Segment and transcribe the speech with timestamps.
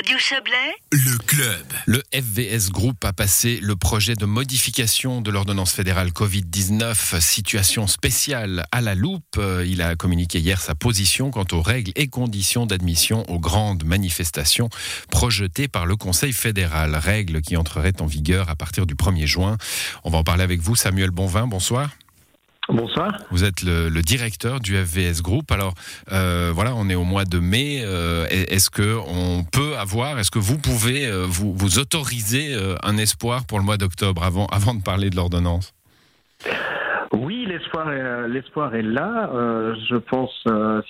[0.00, 1.66] Radio Chablais, Le club.
[1.84, 8.64] Le FVS Group a passé le projet de modification de l'ordonnance fédérale Covid-19, situation spéciale
[8.72, 9.36] à la loupe.
[9.36, 13.84] Euh, Il a communiqué hier sa position quant aux règles et conditions d'admission aux grandes
[13.84, 14.70] manifestations
[15.10, 16.96] projetées par le Conseil fédéral.
[16.96, 19.58] Règles qui entreraient en vigueur à partir du 1er juin.
[20.04, 21.46] On va en parler avec vous, Samuel Bonvin.
[21.46, 21.90] Bonsoir.
[22.72, 23.12] Bonsoir.
[23.30, 25.50] Vous êtes le, le directeur du FVS Group.
[25.50, 25.74] Alors
[26.12, 27.82] euh, voilà, on est au mois de mai.
[27.84, 32.96] Euh, est-ce que on peut avoir, est-ce que vous pouvez euh, vous, vous autoriser un
[32.96, 35.74] espoir pour le mois d'octobre avant, avant de parler de l'ordonnance?
[37.12, 39.28] Oui, l'espoir est, l'espoir est là.
[39.88, 40.32] Je pense,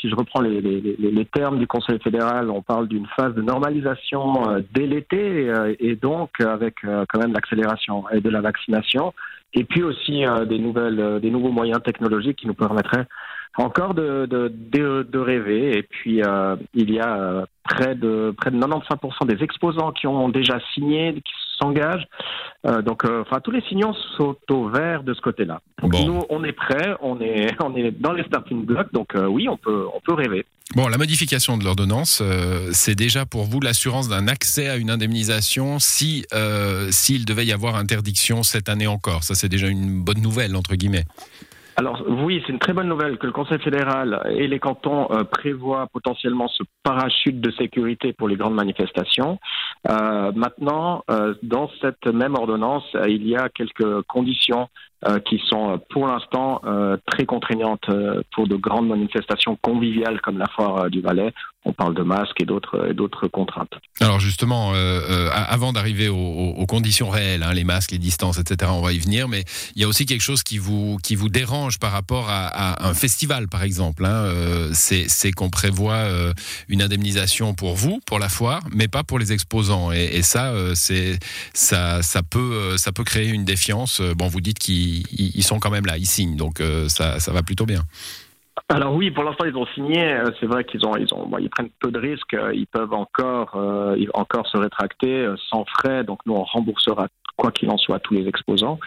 [0.00, 3.34] si je reprends les, les, les, les termes du Conseil fédéral, on parle d'une phase
[3.34, 5.50] de normalisation dès l'été
[5.80, 9.14] et donc avec quand même l'accélération et de la vaccination
[9.54, 13.06] et puis aussi euh, des nouvelles, euh, des nouveaux moyens technologiques qui nous permettraient
[13.56, 15.78] encore de, rêver.
[15.78, 20.28] Et puis euh, il y a près de près de 95% des exposants qui ont
[20.28, 21.20] déjà signé,
[21.60, 22.06] s'engagent.
[22.66, 25.60] Euh, donc, euh, enfin, tous les signaux sont au vert de ce côté-là.
[25.82, 26.04] Bon.
[26.04, 28.92] Nous, on est prêts, on est on est dans les starting blocks.
[28.92, 30.44] Donc euh, oui, on peut on peut rêver.
[30.76, 32.22] Bon, la modification de l'ordonnance,
[32.70, 36.24] c'est déjà pour vous l'assurance d'un accès à une indemnisation si
[36.90, 39.24] s'il devait y avoir interdiction cette année encore.
[39.24, 41.06] Ça, c'est déjà une bonne nouvelle entre guillemets.
[41.80, 45.24] Alors oui, c'est une très bonne nouvelle que le Conseil fédéral et les cantons euh,
[45.24, 49.38] prévoient potentiellement ce parachute de sécurité pour les grandes manifestations.
[49.88, 54.68] Euh, maintenant, euh, dans cette même ordonnance, il y a quelques conditions
[55.24, 60.38] qui sont euh, pour l'instant euh, très contraignantes euh, pour de grandes manifestations conviviales comme
[60.38, 61.32] la foire euh, du Valais.
[61.66, 63.72] On parle de masques et d'autres contraintes.
[64.00, 68.70] Alors justement, euh, euh, avant d'arriver aux, conditions réelles, hein, les masques, les distances, etc.,
[68.74, 69.44] on va y venir, mais
[69.76, 72.94] il y a aussi quelque chose qui vous, qui vous dérange par rapport à, un
[72.94, 74.06] festival, par exemple.
[74.06, 76.32] Hein, euh, c'est qu'on prévoit euh,
[76.68, 79.92] une indemnisation pour vous, pour la foire, mais pas pour les exposants.
[79.92, 84.00] Et, ça, euh, ça, peut, euh, ça peut créer une défiance.
[84.00, 87.18] Euh, Bon, vous dites qu'ils ils- sont quand même là, ils signent, donc euh, ça,
[87.32, 87.80] va plutôt bien.
[88.68, 90.02] Alors oui, pour l'instant ils ont signé.
[90.04, 90.94] Euh, C'est vrai qu'ils ont,
[91.38, 92.34] ils prennent peu de risques.
[92.34, 93.56] Euh, Ils peuvent encore,
[94.14, 96.04] encore se rétracter sans frais.
[96.04, 97.06] Donc nous on remboursera
[97.40, 98.78] quoi qu'il en soit tous les exposants.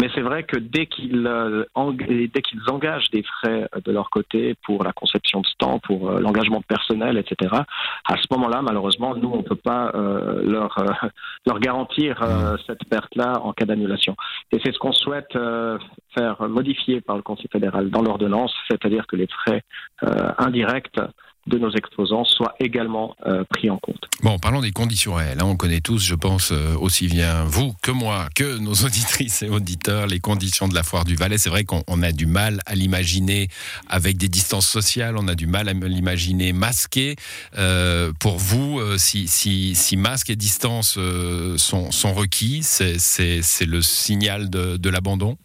[0.00, 4.56] Mais c'est vrai que dès qu'ils, euh, dès engagent des frais euh, de leur côté
[4.64, 7.54] pour la conception de stands, pour euh, l'engagement de personnel, etc.
[8.04, 10.74] À ce moment-là, malheureusement, nous on peut pas leur
[11.46, 12.20] leur garantir
[12.66, 14.16] cette perte-là en cas d'annulation.
[14.50, 15.38] Et c'est ce qu'on souhaite
[16.14, 19.62] faire modifier par le Conseil fédéral dans l'ordonnance, c'est-à-dire que les frais
[20.38, 20.98] indirects
[21.46, 24.04] de nos exposants soient également euh, pris en compte.
[24.22, 25.40] Bon, parlons des conditions réelles.
[25.40, 25.46] hein.
[25.46, 29.48] On connaît tous, je pense, euh, aussi bien vous que moi, que nos auditrices et
[29.48, 31.38] auditeurs, les conditions de la foire du Valais.
[31.38, 33.48] C'est vrai qu'on on a du mal à l'imaginer
[33.88, 37.16] avec des distances sociales, on a du mal à l'imaginer masqué.
[37.58, 40.98] Euh, pour vous, si, si, masque et distance
[41.56, 45.36] sont, requis, c'est- le signal de l'abandon?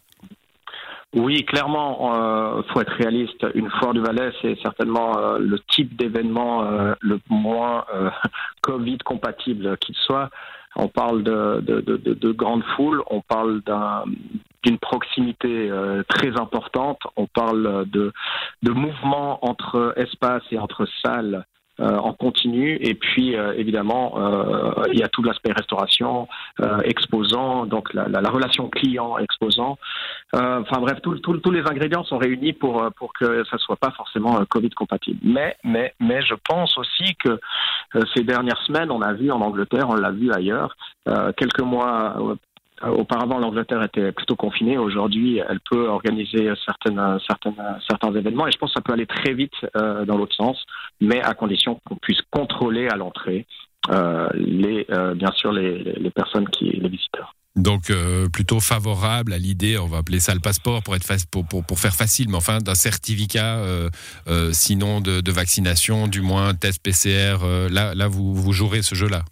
[1.15, 3.45] Oui, clairement, euh, faut être réaliste.
[3.55, 7.85] Une foire du Valais, c'est certainement euh, le type d'événement euh, le moins
[8.61, 10.29] Covid compatible qu'il soit.
[10.75, 14.03] On parle de, de, de, de, de grandes foules, on parle d'un
[14.63, 18.11] d'une proximité euh, très importante, on parle de,
[18.63, 21.45] de mouvements entre espaces et entre salles
[21.79, 26.27] en continu, et puis euh, évidemment euh, il y a tout l'aspect restauration,
[26.59, 29.77] euh, exposant, donc la, la, la relation client-exposant.
[30.35, 33.91] Euh, enfin bref, tous les ingrédients sont réunis pour euh, pour que ça soit pas
[33.91, 35.19] forcément euh, Covid compatible.
[35.23, 39.41] Mais mais mais je pense aussi que euh, ces dernières semaines, on a vu en
[39.41, 40.75] Angleterre, on l'a vu ailleurs,
[41.07, 42.35] euh, quelques mois euh,
[42.83, 44.77] auparavant, l'Angleterre était plutôt confinée.
[44.77, 47.55] Aujourd'hui, elle peut organiser certaines certaines
[47.89, 50.63] certains événements et je pense que ça peut aller très vite euh, dans l'autre sens,
[51.01, 53.45] mais à condition qu'on puisse contrôler à l'entrée
[53.89, 54.27] euh,
[54.91, 57.33] euh, bien sûr les, personnes qui les visiteurs.
[57.57, 61.45] Donc euh, plutôt favorable à l'idée, on va appeler ça le passeport pour être pour,
[61.45, 63.89] pour, pour faire facile, mais enfin d'un certificat, euh,
[64.27, 67.39] euh, sinon de, de vaccination, du moins test PCR.
[67.43, 69.23] euh, là, là vous, vous jouerez ce jeu-là.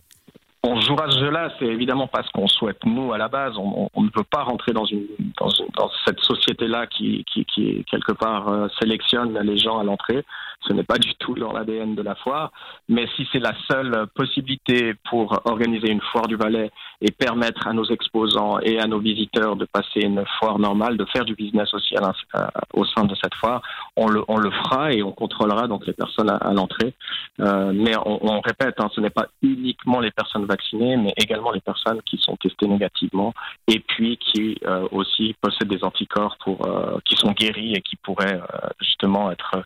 [0.65, 2.77] On jouera ce jeu-là, c'est évidemment pas ce qu'on souhaite.
[2.85, 5.05] Nous, à la base, on, ne peut pas rentrer dans, une,
[5.39, 10.25] dans, dans cette société-là qui, qui, qui, quelque part, euh, sélectionne les gens à l'entrée.
[10.67, 12.51] Ce n'est pas du tout dans l'ADN de la foire.
[12.89, 16.71] Mais si c'est la seule possibilité pour organiser une foire du Valais
[17.01, 21.05] et permettre à nos exposants et à nos visiteurs de passer une foire normale, de
[21.05, 21.95] faire du business aussi
[22.73, 23.61] au sein de cette foire,
[23.95, 26.93] on le, fera et on contrôlera donc les personnes à, l'entrée.
[27.39, 31.61] Euh, mais on, répète, hein, ce n'est pas uniquement les personnes vaccinées, mais également les
[31.61, 33.33] personnes qui sont testées négativement
[33.67, 37.95] et puis qui euh, aussi possèdent des anticorps pour, euh, qui sont guéris et qui
[37.97, 38.39] pourraient
[38.79, 39.63] justement être,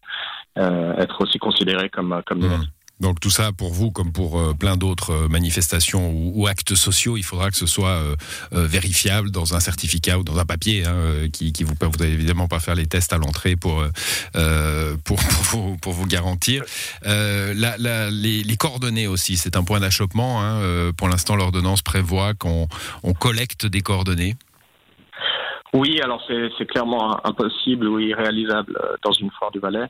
[0.56, 2.42] être aussi considérés comme, comme Mmh.
[2.42, 2.70] négatifs.
[3.00, 7.16] Donc tout ça, pour vous, comme pour euh, plein d'autres euh, manifestations ou, actes sociaux,
[7.16, 8.16] il faudra que ce soit euh,
[8.52, 12.60] vérifiable dans un certificat ou dans un papier hein, qui, vous Vous n'allez évidemment pas
[12.60, 13.84] faire les tests à l'entrée pour,
[15.06, 15.20] pour,
[15.82, 16.64] pour, vous, garantir.
[17.06, 20.42] les, coordonnées aussi, c'est un point d'achoppement.
[20.42, 22.68] Hein, pour l'instant, l'ordonnance prévoit qu'on
[23.20, 24.36] collecte des coordonnées.
[25.74, 26.22] Oui, alors
[26.58, 29.88] c'est clairement impossible ou irréalisable dans une foire du Valais.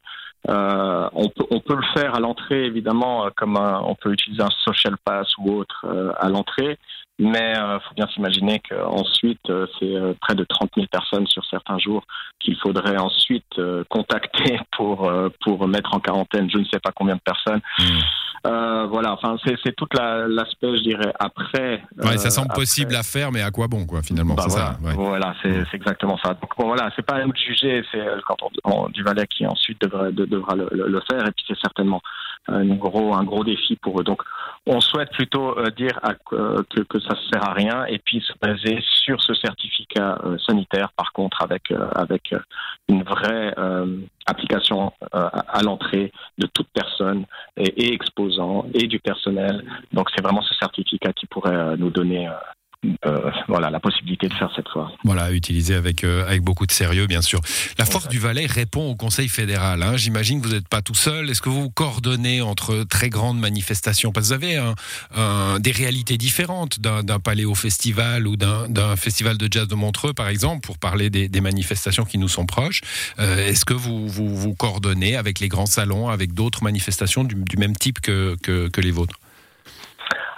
[0.47, 4.41] Euh, on, peut, on peut le faire à l'entrée, évidemment, euh, comme on peut utiliser
[4.41, 6.77] un social pass ou autre euh, à l'entrée,
[7.19, 12.03] mais il faut bien s'imaginer qu'ensuite, c'est près de 30 000 personnes sur certains jours
[12.39, 15.11] qu'il faudrait ensuite contacter pour,
[15.41, 17.61] pour mettre en quarantaine je ne sais pas combien de personnes.
[17.79, 17.83] Mmh.
[18.47, 21.83] Euh, voilà, enfin, c'est tout l'aspect, je dirais, après.
[21.97, 24.93] Ouais, ça semble possible à faire, mais à quoi bon, quoi, finalement bah, voilà, ça,
[24.95, 26.29] voilà c'est exactement ça.
[26.29, 29.45] Donc, bon, voilà, c'est pas à nous de juger, c'est quand on, du Valais qui
[29.45, 32.01] ensuite devra le, le, faire, et puis c'est certainement
[32.47, 34.03] un gros, un gros défi pour eux.
[34.03, 34.21] Donc,
[34.65, 35.99] on souhaite plutôt euh, dire
[36.33, 40.19] euh, que, que ça ne sert à rien et puis se baser sur ce certificat
[40.23, 42.33] euh, sanitaire, par contre, avec, avec
[42.87, 43.53] une vraie
[44.25, 47.25] application à l'entrée de toute personne
[47.57, 49.63] et, exposant et du personnel.
[49.93, 52.29] Donc, c'est vraiment ce certificat qui pourrait nous donner
[53.05, 54.91] euh, voilà, la possibilité de faire cette fois.
[55.03, 57.41] Voilà, utiliser avec, euh, avec beaucoup de sérieux, bien sûr.
[57.77, 59.83] La Force du Valais répond au Conseil fédéral.
[59.83, 59.97] Hein.
[59.97, 61.29] J'imagine que vous n'êtes pas tout seul.
[61.29, 64.11] Est-ce que vous vous coordonnez entre très grandes manifestations?
[64.11, 69.67] Parce que vous avez des réalités différentes d'un paléo festival ou d'un festival de jazz
[69.67, 72.81] de Montreux, par exemple, pour parler des, manifestations qui nous sont proches.
[73.19, 77.57] Euh, est-ce que vous, vous, vous coordonnez avec les grands salons, avec d'autres manifestations du,
[77.57, 79.15] même type que, que les vôtres?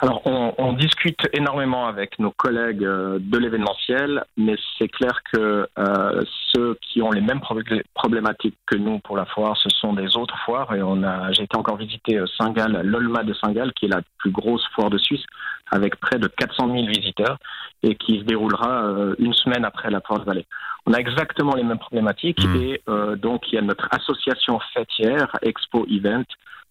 [0.03, 5.67] Alors, on, on, discute énormément avec nos collègues euh, de l'événementiel, mais c'est clair que
[5.77, 6.21] euh,
[6.51, 7.39] ceux qui ont les mêmes
[7.93, 10.73] problématiques que nous pour la foire, ce sont des autres foires.
[10.73, 14.01] Et on a, j'ai été encore visiter euh, Saint-Gall, l'Olma de Saint-Gall, qui est la
[14.17, 15.23] plus grosse foire de Suisse,
[15.69, 17.37] avec près de 400 000 visiteurs,
[17.83, 20.47] et qui se déroulera euh, une semaine après la foire de Valais.
[20.87, 22.55] On a exactement les mêmes problématiques, mmh.
[22.55, 22.81] et
[23.17, 26.23] donc il y a notre association fêtière, Expo Event,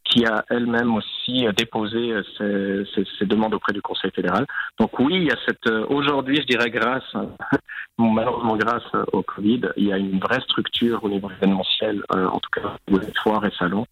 [0.05, 4.47] qui a elle-même aussi euh, déposé euh, ses, demandes auprès du Conseil fédéral.
[4.79, 7.15] Donc oui, il y a cette euh, aujourd'hui, je dirais grâce,
[7.99, 12.51] malheureusement grâce au Covid, il y a une vraie structure au niveau événementiel, en tout
[12.51, 13.87] cas les foires et salons,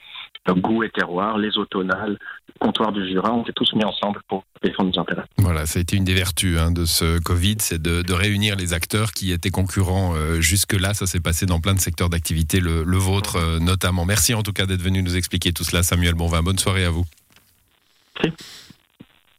[0.48, 2.18] goût et terroir, les automnales,
[2.48, 5.27] le comptoir du Jura, on s'est tous mis ensemble pour défendre nos intérêts.
[5.58, 8.74] Voilà, ça a été une des vertus hein, de ce Covid, c'est de, réunir les
[8.74, 10.94] acteurs qui étaient concurrents jusque-là.
[10.94, 14.04] Ça s'est passé dans plein de secteurs d'activité, le, vôtre notamment.
[14.04, 16.14] Merci en tout cas d'être venu nous expliquer tout cela, Samuel.
[16.14, 17.06] Bon vin, bonne soirée à vous.